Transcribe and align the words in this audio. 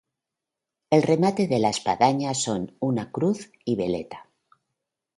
El 0.97 1.03
remate 1.03 1.45
de 1.47 1.59
la 1.59 1.69
espadaña 1.69 2.33
son 2.33 2.75
una 2.79 3.11
cruz 3.11 3.51
y 3.65 3.75
veleta. 3.75 4.27